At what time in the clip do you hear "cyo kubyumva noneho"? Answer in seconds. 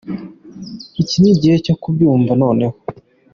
1.65-2.73